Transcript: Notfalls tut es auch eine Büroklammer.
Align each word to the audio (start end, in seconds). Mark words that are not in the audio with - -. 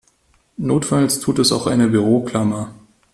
Notfalls 0.57 1.19
tut 1.19 1.37
es 1.37 1.51
auch 1.51 1.67
eine 1.67 1.87
Büroklammer. 1.87 2.73